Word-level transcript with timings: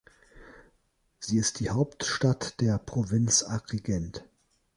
Sie 1.19 1.37
ist 1.37 1.59
die 1.59 1.69
Hauptstadt 1.69 2.59
der 2.59 2.79
Provinz 2.79 3.43
Agrigent. 3.47 4.25